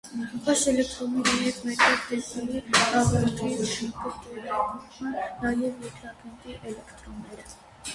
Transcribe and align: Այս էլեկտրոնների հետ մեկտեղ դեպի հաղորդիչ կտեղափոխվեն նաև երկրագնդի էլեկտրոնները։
Այս 0.53 0.61
էլեկտրոնների 0.69 1.35
հետ 1.41 1.59
մեկտեղ 1.67 2.25
դեպի 2.47 2.81
հաղորդիչ 2.95 3.53
կտեղափոխվեն 3.61 5.17
նաև 5.49 5.67
երկրագնդի 5.69 6.61
էլեկտրոնները։ 6.61 7.53